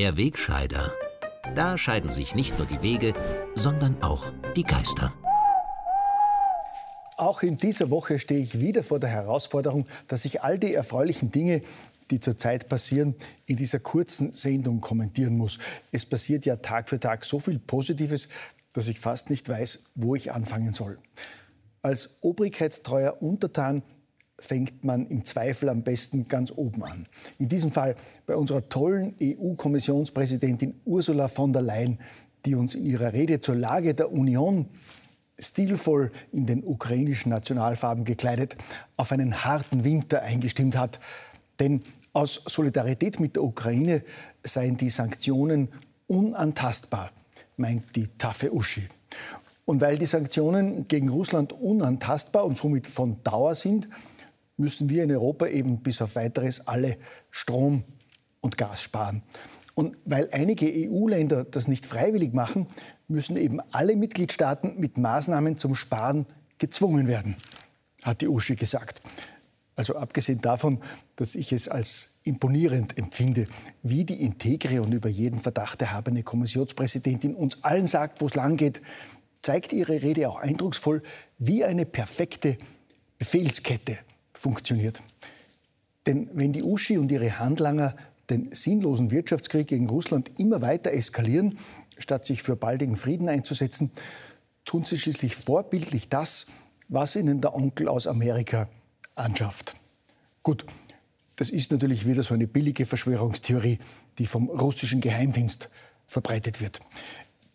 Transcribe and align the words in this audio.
Der 0.00 0.16
Wegscheider. 0.16 0.94
Da 1.54 1.76
scheiden 1.76 2.08
sich 2.08 2.34
nicht 2.34 2.56
nur 2.56 2.66
die 2.66 2.80
Wege, 2.80 3.12
sondern 3.54 4.02
auch 4.02 4.32
die 4.56 4.62
Geister. 4.62 5.12
Auch 7.18 7.42
in 7.42 7.58
dieser 7.58 7.90
Woche 7.90 8.18
stehe 8.18 8.40
ich 8.40 8.58
wieder 8.58 8.82
vor 8.82 8.98
der 8.98 9.10
Herausforderung, 9.10 9.86
dass 10.08 10.24
ich 10.24 10.40
all 10.40 10.58
die 10.58 10.72
erfreulichen 10.72 11.30
Dinge, 11.30 11.60
die 12.10 12.18
zurzeit 12.18 12.70
passieren, 12.70 13.14
in 13.44 13.56
dieser 13.56 13.78
kurzen 13.78 14.32
Sendung 14.32 14.80
kommentieren 14.80 15.36
muss. 15.36 15.58
Es 15.92 16.06
passiert 16.06 16.46
ja 16.46 16.56
Tag 16.56 16.88
für 16.88 16.98
Tag 16.98 17.22
so 17.26 17.38
viel 17.38 17.58
Positives, 17.58 18.30
dass 18.72 18.88
ich 18.88 18.98
fast 18.98 19.28
nicht 19.28 19.50
weiß, 19.50 19.80
wo 19.96 20.14
ich 20.14 20.32
anfangen 20.32 20.72
soll. 20.72 20.96
Als 21.82 22.16
obrigkeitstreuer 22.22 23.20
Untertan 23.20 23.82
fängt 24.40 24.84
man 24.84 25.06
im 25.06 25.24
Zweifel 25.24 25.68
am 25.68 25.82
besten 25.82 26.26
ganz 26.26 26.50
oben 26.50 26.82
an. 26.82 27.06
In 27.38 27.48
diesem 27.48 27.70
Fall 27.70 27.94
bei 28.26 28.34
unserer 28.34 28.68
tollen 28.68 29.14
EU-Kommissionspräsidentin 29.22 30.80
Ursula 30.84 31.28
von 31.28 31.52
der 31.52 31.62
Leyen, 31.62 31.98
die 32.46 32.54
uns 32.54 32.74
in 32.74 32.86
ihrer 32.86 33.12
Rede 33.12 33.40
zur 33.40 33.54
Lage 33.54 33.94
der 33.94 34.10
Union 34.10 34.66
stilvoll 35.38 36.10
in 36.32 36.46
den 36.46 36.64
ukrainischen 36.64 37.30
Nationalfarben 37.30 38.04
gekleidet 38.04 38.56
auf 38.96 39.12
einen 39.12 39.44
harten 39.44 39.84
Winter 39.84 40.22
eingestimmt 40.22 40.76
hat. 40.76 41.00
Denn 41.58 41.80
aus 42.12 42.42
Solidarität 42.46 43.20
mit 43.20 43.36
der 43.36 43.44
Ukraine 43.44 44.02
seien 44.42 44.76
die 44.76 44.90
Sanktionen 44.90 45.68
unantastbar, 46.06 47.10
meint 47.56 47.94
die 47.94 48.08
taffe 48.18 48.54
Uschi. 48.54 48.88
Und 49.64 49.80
weil 49.80 49.98
die 49.98 50.06
Sanktionen 50.06 50.88
gegen 50.88 51.08
Russland 51.08 51.52
unantastbar 51.52 52.44
und 52.44 52.56
somit 52.56 52.86
von 52.86 53.22
Dauer 53.22 53.54
sind, 53.54 53.88
müssen 54.60 54.88
wir 54.88 55.02
in 55.04 55.10
Europa 55.10 55.46
eben 55.46 55.82
bis 55.82 56.00
auf 56.02 56.14
weiteres 56.14 56.66
alle 56.68 56.96
Strom 57.30 57.84
und 58.40 58.56
Gas 58.56 58.82
sparen. 58.82 59.22
Und 59.74 59.96
weil 60.04 60.28
einige 60.32 60.66
EU-Länder 60.66 61.44
das 61.44 61.66
nicht 61.66 61.86
freiwillig 61.86 62.34
machen, 62.34 62.66
müssen 63.08 63.36
eben 63.36 63.60
alle 63.72 63.96
Mitgliedstaaten 63.96 64.78
mit 64.78 64.98
Maßnahmen 64.98 65.58
zum 65.58 65.74
Sparen 65.74 66.26
gezwungen 66.58 67.08
werden, 67.08 67.36
hat 68.02 68.20
die 68.20 68.28
Uschi 68.28 68.56
gesagt. 68.56 69.00
Also 69.76 69.96
abgesehen 69.96 70.40
davon, 70.40 70.80
dass 71.16 71.34
ich 71.34 71.52
es 71.52 71.68
als 71.68 72.10
imponierend 72.22 72.98
empfinde, 72.98 73.46
wie 73.82 74.04
die 74.04 74.20
integre 74.20 74.82
und 74.82 74.92
über 74.92 75.08
jeden 75.08 75.38
Verdacht 75.38 75.80
erhabene 75.80 76.22
Kommissionspräsidentin 76.22 77.34
uns 77.34 77.64
allen 77.64 77.86
sagt, 77.86 78.20
wo 78.20 78.26
es 78.26 78.34
lang 78.34 78.58
geht, 78.58 78.82
zeigt 79.40 79.72
ihre 79.72 80.02
Rede 80.02 80.28
auch 80.28 80.38
eindrucksvoll, 80.38 81.02
wie 81.38 81.64
eine 81.64 81.86
perfekte 81.86 82.58
Befehlskette 83.18 83.98
funktioniert. 84.40 85.00
Denn 86.06 86.30
wenn 86.32 86.52
die 86.52 86.62
Uschi 86.62 86.96
und 86.96 87.12
ihre 87.12 87.38
Handlanger 87.38 87.94
den 88.30 88.52
sinnlosen 88.52 89.10
Wirtschaftskrieg 89.10 89.66
gegen 89.66 89.88
Russland 89.88 90.30
immer 90.38 90.62
weiter 90.62 90.92
eskalieren, 90.92 91.58
statt 91.98 92.24
sich 92.24 92.42
für 92.42 92.56
baldigen 92.56 92.96
Frieden 92.96 93.28
einzusetzen, 93.28 93.90
tun 94.64 94.84
sie 94.84 94.98
schließlich 94.98 95.36
vorbildlich 95.36 96.08
das, 96.08 96.46
was 96.88 97.16
ihnen 97.16 97.40
der 97.40 97.54
Onkel 97.54 97.88
aus 97.88 98.06
Amerika 98.06 98.68
anschafft. 99.14 99.74
Gut, 100.42 100.64
das 101.36 101.50
ist 101.50 101.70
natürlich 101.70 102.06
wieder 102.06 102.22
so 102.22 102.32
eine 102.32 102.46
billige 102.46 102.86
Verschwörungstheorie, 102.86 103.78
die 104.18 104.26
vom 104.26 104.48
russischen 104.48 105.02
Geheimdienst 105.02 105.68
verbreitet 106.06 106.60
wird. 106.60 106.80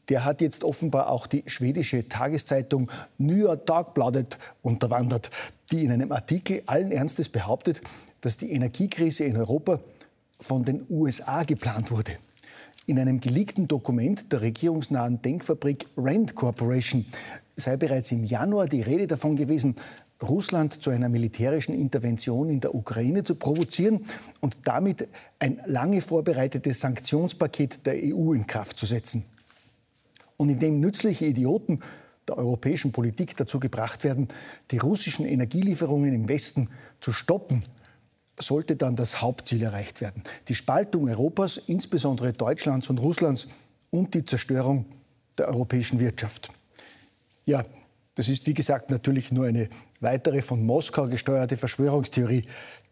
Der 0.09 0.25
hat 0.25 0.41
jetzt 0.41 0.63
offenbar 0.63 1.09
auch 1.09 1.27
die 1.27 1.43
schwedische 1.47 2.07
Tageszeitung 2.07 2.89
Nya 3.17 3.55
Dagbladet 3.55 4.37
unterwandert, 4.61 5.31
die 5.71 5.83
in 5.83 5.91
einem 5.91 6.11
Artikel 6.11 6.63
allen 6.65 6.91
Ernstes 6.91 7.29
behauptet, 7.29 7.81
dass 8.21 8.37
die 8.37 8.51
Energiekrise 8.51 9.23
in 9.23 9.37
Europa 9.37 9.79
von 10.39 10.63
den 10.63 10.85
USA 10.89 11.43
geplant 11.43 11.91
wurde. 11.91 12.17
In 12.87 12.99
einem 12.99 13.19
geleakten 13.19 13.67
Dokument 13.67 14.31
der 14.31 14.41
regierungsnahen 14.41 15.21
Denkfabrik 15.21 15.87
Rand 15.97 16.35
Corporation 16.35 17.05
sei 17.55 17.77
bereits 17.77 18.11
im 18.11 18.23
Januar 18.23 18.67
die 18.67 18.81
Rede 18.81 19.07
davon 19.07 19.35
gewesen, 19.35 19.75
Russland 20.21 20.81
zu 20.81 20.91
einer 20.91 21.09
militärischen 21.09 21.73
Intervention 21.73 22.49
in 22.49 22.59
der 22.59 22.73
Ukraine 22.73 23.23
zu 23.23 23.35
provozieren 23.35 24.05
und 24.39 24.57
damit 24.63 25.07
ein 25.39 25.61
lange 25.65 26.01
vorbereitetes 26.01 26.79
Sanktionspaket 26.79 27.85
der 27.85 27.95
EU 27.95 28.33
in 28.33 28.47
Kraft 28.47 28.77
zu 28.77 28.85
setzen. 28.85 29.25
Und 30.37 30.49
indem 30.49 30.79
nützliche 30.79 31.25
Idioten 31.25 31.79
der 32.27 32.37
europäischen 32.37 32.91
Politik 32.91 33.37
dazu 33.37 33.59
gebracht 33.59 34.03
werden, 34.03 34.27
die 34.71 34.77
russischen 34.77 35.25
Energielieferungen 35.25 36.13
im 36.13 36.27
Westen 36.27 36.69
zu 36.99 37.11
stoppen, 37.11 37.63
sollte 38.39 38.75
dann 38.75 38.95
das 38.95 39.21
Hauptziel 39.21 39.63
erreicht 39.63 40.01
werden. 40.01 40.23
Die 40.47 40.55
Spaltung 40.55 41.07
Europas, 41.07 41.57
insbesondere 41.67 42.33
Deutschlands 42.33 42.89
und 42.89 42.99
Russlands 42.99 43.47
und 43.91 44.13
die 44.13 44.25
Zerstörung 44.25 44.85
der 45.37 45.47
europäischen 45.47 45.99
Wirtschaft. 45.99 46.49
Ja, 47.45 47.63
das 48.15 48.27
ist 48.27 48.47
wie 48.47 48.53
gesagt 48.53 48.89
natürlich 48.89 49.31
nur 49.31 49.45
eine 49.45 49.69
weitere 49.99 50.41
von 50.41 50.65
Moskau 50.65 51.07
gesteuerte 51.07 51.57
Verschwörungstheorie 51.57 52.45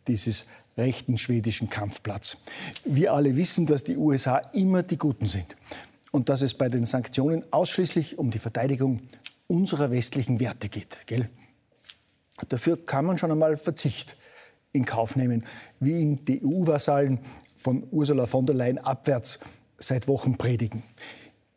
dieses 0.08 0.46
rechten 0.78 1.18
schwedischen 1.18 1.70
Kampfplatz. 1.70 2.38
Wir 2.86 3.14
alle 3.14 3.36
wissen, 3.36 3.66
dass 3.66 3.84
die 3.84 3.98
USA 3.98 4.38
immer 4.54 4.84
die 4.84 4.98
Guten 4.98 5.28
sind 5.28 5.56
und 6.14 6.30
dass 6.30 6.44
es 6.44 6.54
bei 6.54 6.70
den 6.70 6.86
Sanktionen 6.86 7.44
ausschließlich 7.52 8.20
um 8.20 8.30
die 8.30 8.38
Verteidigung 8.38 9.02
unserer 9.48 9.90
westlichen 9.90 10.40
Werte 10.40 10.70
geht. 10.70 11.00
Gell? 11.08 11.28
Dafür 12.50 12.86
kann 12.86 13.06
man 13.06 13.18
schon 13.18 13.32
einmal 13.32 13.58
Verzicht 13.58 14.16
in 14.74 14.86
Kauf 14.86 15.16
nehmen, 15.16 15.44
wie 15.80 16.00
ihn 16.00 16.24
die 16.24 16.46
EU-Vasallen 16.46 17.20
von 17.56 17.88
Ursula 17.90 18.28
von 18.28 18.46
der 18.46 18.56
Leyen 18.56 18.78
abwärts 18.78 19.40
seit 19.80 20.08
Wochen 20.08 20.38
predigen. 20.38 20.84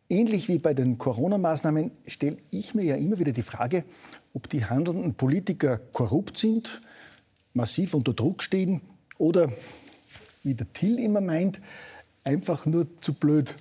Ähnlich 0.08 0.48
wie 0.48 0.58
bei 0.58 0.72
den 0.72 0.96
Corona-Maßnahmen 0.96 1.90
stelle 2.06 2.38
ich 2.50 2.74
mir 2.74 2.84
ja 2.84 2.96
immer 2.96 3.18
wieder 3.18 3.32
die 3.32 3.42
Frage, 3.42 3.84
ob 4.32 4.48
die 4.48 4.64
handelnden 4.64 5.14
Politiker 5.14 5.78
korrupt 5.92 6.38
sind, 6.38 6.80
massiv 7.52 7.92
unter 7.92 8.14
Druck 8.14 8.42
stehen 8.42 8.80
oder, 9.18 9.52
wie 10.44 10.54
der 10.54 10.72
Till 10.72 10.98
immer 10.98 11.20
meint, 11.20 11.60
einfach 12.24 12.64
nur 12.64 12.86
zu 13.02 13.12
blöd 13.12 13.54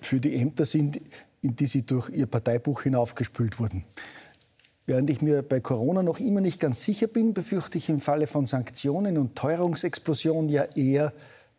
für 0.00 0.20
die 0.20 0.36
Ämter 0.36 0.64
sind, 0.64 1.00
in 1.42 1.56
die 1.56 1.66
sie 1.66 1.82
durch 1.86 2.10
ihr 2.10 2.26
Parteibuch 2.26 2.82
hinaufgespült 2.82 3.58
wurden. 3.58 3.84
Während 4.86 5.08
ich 5.08 5.22
mir 5.22 5.42
bei 5.42 5.60
Corona 5.60 6.02
noch 6.02 6.18
immer 6.18 6.40
nicht 6.40 6.58
ganz 6.58 6.82
sicher 6.82 7.06
bin, 7.06 7.32
befürchte 7.32 7.78
ich 7.78 7.88
im 7.88 8.00
Falle 8.00 8.26
von 8.26 8.46
Sanktionen 8.46 9.18
und 9.18 9.36
Teuerungsexplosion 9.36 10.48
ja 10.48 10.64
eher 10.74 11.12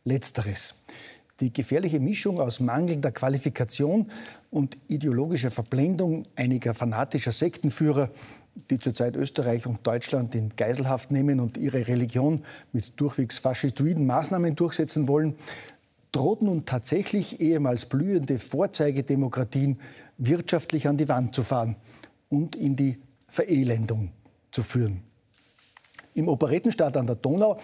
Letzteres. 0.04 0.76
Die 1.40 1.54
gefährliche 1.54 2.00
Mischung 2.00 2.40
aus 2.40 2.60
mangelnder 2.60 3.12
Qualifikation 3.12 4.12
und 4.50 4.78
ideologischer 4.90 5.50
Verblendung 5.50 6.24
einiger 6.36 6.74
fanatischer 6.74 7.32
Sektenführer, 7.32 8.10
die 8.70 8.80
zurzeit 8.80 9.16
Österreich 9.16 9.66
und 9.66 9.80
Deutschland 9.88 10.36
in 10.36 10.50
Geiselhaft 10.56 11.12
nehmen 11.12 11.40
und 11.40 11.58
ihre 11.58 11.88
Religion 11.88 12.44
mit 12.74 13.00
durchwegs 13.00 13.40
faschistoiden 13.40 14.06
Maßnahmen 14.06 14.56
durchsetzen 14.56 15.08
wollen, 15.08 15.36
droht 16.12 16.42
nun 16.42 16.66
tatsächlich 16.66 17.40
ehemals 17.40 17.86
blühende 17.86 18.38
Vorzeigedemokratien 18.38 19.80
wirtschaftlich 20.18 20.88
an 20.88 20.98
die 20.98 21.08
Wand 21.08 21.34
zu 21.34 21.44
fahren 21.44 21.76
und 22.30 22.56
in 22.56 22.76
die 22.76 22.98
Verelendung 23.28 24.12
zu 24.52 24.64
führen. 24.64 25.04
Im 26.14 26.28
Operettenstaat 26.28 26.98
an 26.98 27.06
der 27.06 27.16
Donau 27.16 27.58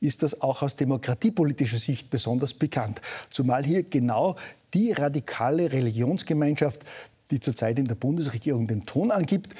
ist 0.00 0.22
das 0.22 0.40
auch 0.40 0.62
aus 0.62 0.76
demokratiepolitischer 0.76 1.78
Sicht 1.78 2.10
besonders 2.10 2.54
bekannt. 2.54 3.00
Zumal 3.30 3.64
hier 3.64 3.82
genau 3.82 4.36
die 4.74 4.92
radikale 4.92 5.72
Religionsgemeinschaft, 5.72 6.84
die 7.30 7.40
zurzeit 7.40 7.78
in 7.78 7.84
der 7.84 7.94
Bundesregierung 7.94 8.66
den 8.66 8.86
Ton 8.86 9.10
angibt, 9.10 9.54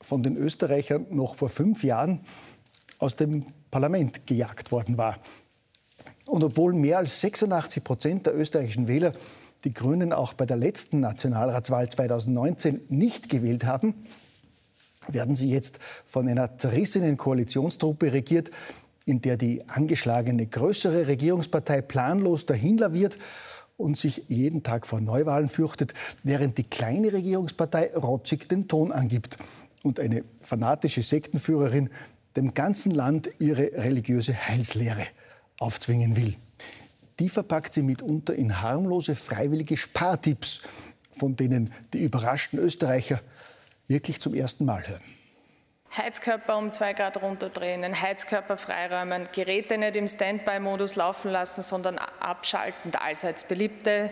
von 0.00 0.22
den 0.22 0.36
Österreichern 0.36 1.06
noch 1.10 1.34
vor 1.34 1.48
fünf 1.48 1.84
Jahren 1.84 2.20
aus 2.98 3.16
dem 3.16 3.44
Parlament 3.70 4.26
gejagt 4.26 4.72
worden 4.72 4.96
war. 4.96 5.18
Und 6.28 6.44
obwohl 6.44 6.74
mehr 6.74 6.98
als 6.98 7.20
86 7.22 7.82
Prozent 7.82 8.26
der 8.26 8.36
österreichischen 8.36 8.86
Wähler 8.86 9.14
die 9.64 9.72
Grünen 9.72 10.12
auch 10.12 10.34
bei 10.34 10.44
der 10.44 10.58
letzten 10.58 11.00
Nationalratswahl 11.00 11.88
2019 11.88 12.82
nicht 12.90 13.28
gewählt 13.30 13.64
haben, 13.64 13.94
werden 15.08 15.34
sie 15.34 15.50
jetzt 15.50 15.78
von 16.04 16.28
einer 16.28 16.58
zerrissenen 16.58 17.16
Koalitionstruppe 17.16 18.12
regiert, 18.12 18.50
in 19.06 19.22
der 19.22 19.38
die 19.38 19.66
angeschlagene 19.68 20.46
größere 20.46 21.08
Regierungspartei 21.08 21.80
planlos 21.80 22.44
dahinlaviert 22.44 23.18
und 23.78 23.96
sich 23.96 24.24
jeden 24.28 24.62
Tag 24.62 24.86
vor 24.86 25.00
Neuwahlen 25.00 25.48
fürchtet, 25.48 25.94
während 26.24 26.58
die 26.58 26.64
kleine 26.64 27.10
Regierungspartei 27.10 27.96
rotzig 27.96 28.50
den 28.50 28.68
Ton 28.68 28.92
angibt 28.92 29.38
und 29.82 29.98
eine 29.98 30.24
fanatische 30.42 31.00
Sektenführerin 31.00 31.88
dem 32.36 32.52
ganzen 32.52 32.92
Land 32.92 33.30
ihre 33.38 33.72
religiöse 33.72 34.34
Heilslehre 34.34 35.06
aufzwingen 35.58 36.16
will. 36.16 36.36
Die 37.18 37.28
verpackt 37.28 37.74
sie 37.74 37.82
mitunter 37.82 38.34
in 38.34 38.60
harmlose, 38.62 39.14
freiwillige 39.14 39.76
Spartipps, 39.76 40.62
von 41.10 41.34
denen 41.34 41.72
die 41.92 42.04
überraschten 42.04 42.58
Österreicher 42.58 43.20
wirklich 43.88 44.20
zum 44.20 44.34
ersten 44.34 44.64
Mal 44.64 44.86
hören. 44.86 45.02
Heizkörper 45.96 46.58
um 46.58 46.72
zwei 46.72 46.92
Grad 46.92 47.20
runterdrehen, 47.22 47.82
den 47.82 48.00
Heizkörper 48.00 48.56
freiräumen, 48.56 49.28
Geräte 49.34 49.78
nicht 49.78 49.96
im 49.96 50.06
Standby-Modus 50.06 50.96
laufen 50.96 51.30
lassen, 51.30 51.62
sondern 51.62 51.98
abschalten. 51.98 52.90
Der 52.90 53.02
allseits 53.02 53.44
beliebte 53.44 54.10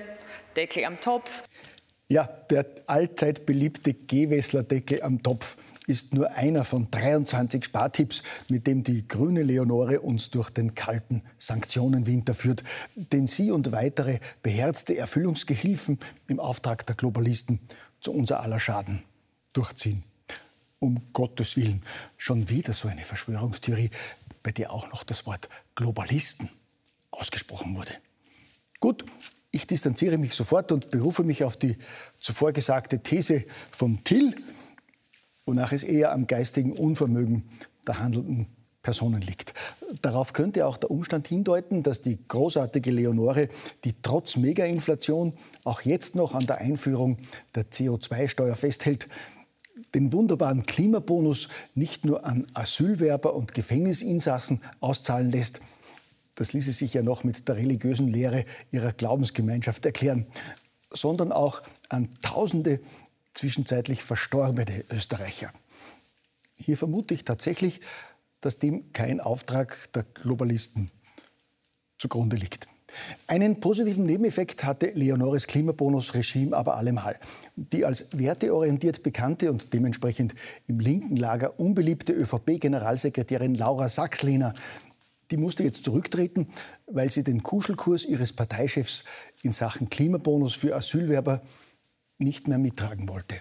Deckel 0.57 0.85
am 0.85 1.01
Topf. 1.01 1.43
Ja, 2.09 2.25
der 2.51 2.67
allzeit 2.87 3.47
beliebte 3.47 3.93
Gewessler-Deckel 3.93 5.03
am 5.03 5.23
Topf 5.23 5.57
ist 5.87 6.15
nur 6.15 6.33
einer 6.33 6.65
von 6.65 6.91
23 6.91 7.65
Spartipps, 7.65 8.23
mit 8.49 8.67
dem 8.67 8.83
die 8.83 9.06
grüne 9.06 9.43
Leonore 9.43 10.00
uns 10.00 10.31
durch 10.31 10.50
den 10.50 10.75
kalten 10.75 11.23
Sanktionenwinter 11.38 12.35
führt, 12.35 12.62
den 12.94 13.27
sie 13.27 13.50
und 13.50 13.73
weitere 13.73 14.19
beherzte 14.43 14.97
Erfüllungsgehilfen 14.97 15.99
im 16.29 16.41
Auftrag 16.41 16.87
der 16.87 16.97
Globalisten 16.97 17.61
zu 18.00 18.12
unser 18.12 18.41
aller 18.41 18.61
Schaden 18.61 19.03
durchziehen. 19.53 20.03
Um 20.79 21.00
Gottes 21.12 21.56
Willen, 21.56 21.83
schon 22.17 22.49
wieder 22.50 22.75
so 22.75 22.88
eine 22.88 23.00
Verschwörungstheorie, 23.00 23.91
bei 24.43 24.53
der 24.53 24.73
auch 24.73 24.91
noch 24.91 25.05
das 25.05 25.27
Wort 25.27 25.49
Globalisten 25.75 26.50
ausgesprochen 27.11 27.77
wurde. 27.77 27.93
Gut, 28.79 29.05
ich 29.50 29.67
distanziere 29.67 30.19
mich 30.19 30.35
sofort 30.35 30.71
und 30.71 30.91
berufe 30.91 31.25
mich 31.25 31.43
auf 31.43 31.56
die 31.56 31.79
zuvor 32.21 32.53
gesagte 32.53 33.03
These 33.03 33.44
von 33.71 34.05
Till, 34.05 34.35
wonach 35.47 35.73
es 35.73 35.85
eher 35.85 36.13
am 36.13 36.27
geistigen 36.27 36.73
Unvermögen 36.73 37.45
der 37.87 38.01
handelnden 38.01 38.49
Personen 38.83 39.21
liegt. 39.21 39.55
Darauf 40.03 40.33
könnte 40.33 40.67
auch 40.67 40.77
der 40.77 40.91
Umstand 40.91 41.27
hindeuten, 41.27 41.83
dass 41.83 42.03
die 42.03 42.19
großartige 42.29 42.91
Leonore, 42.91 43.49
die 43.85 43.95
trotz 44.03 44.37
Megainflation 44.37 45.35
auch 45.65 45.81
jetzt 45.83 46.15
noch 46.15 46.35
an 46.35 46.47
der 46.47 46.59
Einführung 46.59 47.19
der 47.55 47.65
CO2-Steuer 47.65 48.55
festhält, 48.55 49.09
den 49.95 50.13
wunderbaren 50.13 50.67
Klimabonus 50.67 51.49
nicht 51.75 52.05
nur 52.05 52.25
an 52.25 52.47
Asylwerber 52.55 53.35
und 53.35 53.55
Gefängnisinsassen 53.55 54.61
auszahlen 54.81 55.31
lässt, 55.31 55.61
das 56.37 56.53
ließe 56.53 56.73
sich 56.73 56.95
ja 56.95 57.03
noch 57.03 57.25
mit 57.25 57.49
der 57.49 57.57
religiösen 57.57 58.09
Lehre 58.09 58.45
ihrer 58.71 58.93
Glaubensgemeinschaft 58.93 59.85
erklären, 59.85 60.27
sondern 60.93 61.33
auch 61.33 61.63
an 61.89 62.11
Tausende 62.21 62.81
zwischenzeitlich 63.37 64.03
verstorbene 64.03 64.85
Österreicher. 64.91 65.53
Hier 66.55 66.77
vermute 66.77 67.15
ich 67.15 67.25
tatsächlich, 67.25 67.81
dass 68.41 68.59
dem 68.59 68.93
kein 68.93 69.21
Auftrag 69.21 69.93
der 69.93 70.05
Globalisten 70.15 70.91
zugrunde 71.99 72.37
liegt. 72.37 72.67
Einen 73.27 73.61
positiven 73.61 74.06
Nebeneffekt 74.06 74.65
hatte 74.65 74.87
Leonores 74.94 75.47
Klimabonus-Regime 75.47 76.56
aber 76.56 76.77
allemal. 76.77 77.19
Die 77.56 77.85
als 77.85 78.17
werteorientiert 78.17 79.03
bekannte 79.03 79.50
und 79.50 79.73
dementsprechend 79.75 80.35
im 80.67 80.81
linken 80.81 81.17
Lager 81.17 81.61
unbeliebte 81.61 82.12
ÖVP-Generalsekretärin 82.15 83.55
Laura 83.55 83.88
Sachslehner, 83.88 84.55
die 85.31 85.37
musste 85.37 85.65
jetzt 85.65 85.85
zurücktreten, 85.85 86.49
weil 86.87 87.11
sie 87.11 87.25
den 87.25 87.43
Kuschelkurs 87.43 88.05
ihres 88.05 88.33
Parteichefs 88.33 89.05
in 89.43 89.53
Sachen 89.53 89.91
Klimabonus 89.91 90.55
für 90.55 90.75
Asylwerber 90.75 91.43
nicht 92.19 92.49
mehr 92.49 92.59
mittragen 92.59 93.09
wollte. 93.09 93.37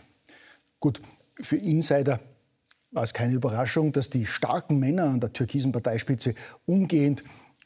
Gut, 0.79 1.01
für 1.39 1.57
Insider 1.57 2.19
war 2.91 3.03
es 3.03 3.13
keine 3.13 3.33
Überraschung, 3.33 3.91
dass 3.91 4.09
die 4.09 4.25
starken 4.25 4.79
Männer 4.79 5.05
an 5.05 5.19
der 5.19 5.33
türkisen 5.33 5.71
Parteispitze 5.71 6.33
umgehend 6.65 7.23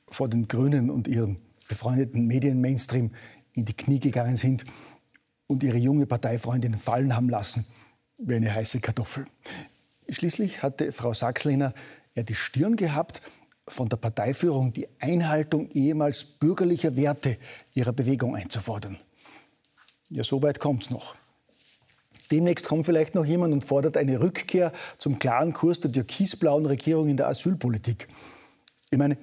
vor 0.08 0.28
den 0.28 0.48
Grünen 0.48 0.90
und 0.90 1.08
ihrem 1.08 1.38
befreundeten 1.68 2.26
Medien-Mainstream 2.26 3.12
in 3.54 3.66
die 3.66 3.74
Knie 3.74 4.00
gegangen 4.00 4.36
sind 4.36 4.66
und 5.48 5.64
ihre 5.64 5.78
junge 5.78 6.06
Parteifreundin 6.06 6.76
fallen 6.76 7.16
haben 7.16 7.30
lassen 7.30 7.66
wie 8.18 8.36
eine 8.36 8.54
heiße 8.54 8.80
Kartoffel. 8.80 9.26
Schließlich 10.10 10.64
hatte 10.64 10.92
Frau 10.92 11.14
Sachslehner 11.14 11.74
ja 12.16 12.24
die 12.24 12.36
Stirn 12.36 12.76
gehabt, 12.76 13.22
von 13.68 13.88
der 13.88 13.98
Parteiführung 13.98 14.74
die 14.74 14.88
Einhaltung 15.00 15.70
ehemals 15.72 16.24
bürgerlicher 16.24 16.96
Werte 16.96 17.38
ihrer 17.74 17.94
Bewegung 17.94 18.36
einzufordern. 18.36 18.98
Ja, 20.10 20.24
so 20.24 20.42
weit 20.42 20.60
kommt 20.60 20.84
es 20.84 20.90
noch. 20.90 21.16
Demnächst 22.32 22.66
kommt 22.66 22.86
vielleicht 22.86 23.16
noch 23.16 23.26
jemand 23.26 23.54
und 23.54 23.64
fordert 23.64 23.98
eine 23.98 24.22
Rückkehr 24.22 24.72
zum 24.98 25.20
klaren 25.20 25.54
Kurs 25.54 25.80
der 25.80 25.92
türkisblauen 25.92 26.66
Regierung 26.66 27.10
in 27.10 27.18
der 27.18 27.28
Asylpolitik. 27.28 28.08
Ich 28.92 28.98
meine, 28.98 29.18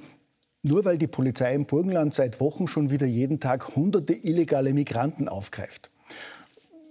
nur 0.62 0.84
weil 0.84 0.98
die 0.98 1.06
Polizei 1.06 1.54
im 1.54 1.66
Burgenland 1.66 2.14
seit 2.14 2.40
Wochen 2.40 2.66
schon 2.66 2.90
wieder 2.90 3.06
jeden 3.06 3.38
Tag 3.38 3.76
hunderte 3.76 4.14
illegale 4.14 4.72
Migranten 4.72 5.28
aufgreift. 5.28 5.90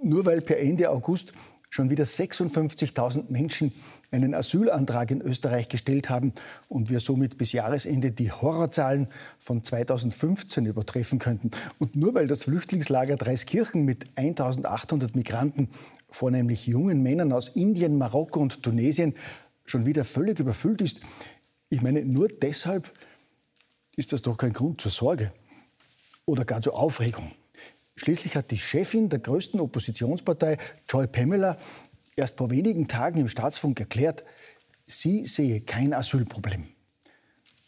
Nur 0.01 0.25
weil 0.25 0.41
per 0.41 0.59
Ende 0.59 0.89
August 0.89 1.33
schon 1.69 1.89
wieder 1.89 2.06
56.000 2.06 3.25
Menschen 3.30 3.74
einen 4.15 4.33
Asylantrag 4.33 5.12
in 5.12 5.21
Österreich 5.21 5.69
gestellt 5.69 6.09
haben 6.09 6.33
und 6.69 6.89
wir 6.89 7.00
somit 7.00 7.38
bis 7.38 7.51
Jahresende 7.51 8.12
die 8.12 8.31
Horrorzahlen 8.31 9.07
von 9.39 9.63
2015 9.63 10.65
übertreffen 10.65 11.19
könnten. 11.19 11.51
Und 11.77 11.95
nur 11.95 12.15
weil 12.15 12.27
das 12.27 12.44
Flüchtlingslager 12.44 13.17
Dreiskirchen 13.17 13.85
mit 13.85 14.07
1.800 14.15 15.15
Migranten, 15.15 15.69
vornehmlich 16.09 16.65
jungen 16.65 17.03
Männern 17.03 17.31
aus 17.31 17.50
Indien, 17.50 17.97
Marokko 17.97 18.39
und 18.39 18.63
Tunesien, 18.63 19.15
schon 19.65 19.85
wieder 19.85 20.06
völlig 20.06 20.39
überfüllt 20.39 20.81
ist, 20.81 21.00
ich 21.69 21.81
meine, 21.81 22.06
nur 22.06 22.27
deshalb 22.27 22.91
ist 23.95 24.13
das 24.13 24.21
doch 24.21 24.38
kein 24.38 24.53
Grund 24.53 24.81
zur 24.81 24.91
Sorge 24.91 25.31
oder 26.25 26.45
gar 26.45 26.62
zur 26.62 26.75
Aufregung. 26.75 27.31
Schließlich 27.95 28.35
hat 28.35 28.51
die 28.51 28.57
Chefin 28.57 29.09
der 29.09 29.19
größten 29.19 29.59
Oppositionspartei, 29.59 30.57
Joy 30.89 31.07
Pamela, 31.07 31.57
erst 32.15 32.38
vor 32.38 32.50
wenigen 32.50 32.88
Tagen 32.88 33.19
im 33.19 33.29
Staatsfunk 33.29 33.79
erklärt, 33.79 34.23
sie 34.85 35.25
sehe 35.25 35.62
kein 35.62 35.94
Asylproblem. 35.94 36.67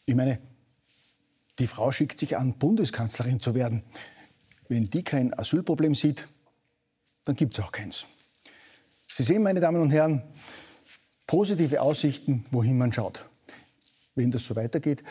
Ich 0.06 0.16
meine, 0.16 0.40
die 1.60 1.68
Frau 1.68 1.92
schickt 1.92 2.20
sich 2.20 2.38
an, 2.38 2.58
Bundeskanzlerin 2.58 3.40
zu 3.40 3.56
werden. 3.56 3.84
Wenn 4.70 4.90
die 4.90 5.04
kein 5.04 5.38
Asylproblem 5.38 5.96
sieht, 5.96 6.28
dann 7.24 7.36
gibt 7.36 7.58
es 7.58 7.64
auch 7.64 7.72
keins. 7.72 8.06
Sie 9.12 9.24
sehen, 9.24 9.42
meine 9.42 9.60
Damen 9.60 9.82
und 9.82 9.92
Herren, 9.92 10.22
positive 11.26 11.82
Aussichten, 11.82 12.46
wohin 12.52 12.78
man 12.78 12.94
schaut. 12.94 13.28
Wenn 14.16 14.32
das 14.32 14.46
so 14.46 14.56
weitergeht, 14.56 15.04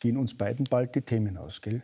gehen 0.00 0.16
uns 0.16 0.36
beiden 0.36 0.64
bald 0.66 0.94
die 0.94 1.00
Themen 1.00 1.38
aus, 1.38 1.60
gell? 1.60 1.82